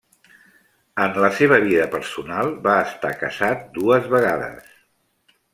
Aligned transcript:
En 1.03 1.19
la 1.23 1.29
seva 1.41 1.59
vida 1.67 1.85
personal 1.97 2.51
va 2.69 2.79
estar 2.89 3.13
casat 3.23 3.71
dues 3.79 4.11
vegades. 4.19 4.77